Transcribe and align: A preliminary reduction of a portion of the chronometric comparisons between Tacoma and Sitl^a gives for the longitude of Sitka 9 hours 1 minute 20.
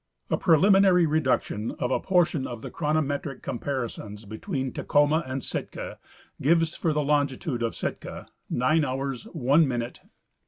A 0.31 0.35
preliminary 0.37 1.05
reduction 1.05 1.73
of 1.73 1.91
a 1.91 1.99
portion 1.99 2.47
of 2.47 2.63
the 2.63 2.71
chronometric 2.71 3.43
comparisons 3.43 4.25
between 4.25 4.71
Tacoma 4.71 5.23
and 5.27 5.41
Sitl^a 5.43 5.97
gives 6.41 6.73
for 6.75 6.91
the 6.91 7.03
longitude 7.03 7.61
of 7.61 7.75
Sitka 7.75 8.25
9 8.49 8.83
hours 8.83 9.25
1 9.25 9.67
minute 9.67 9.99
20. 9.99 10.09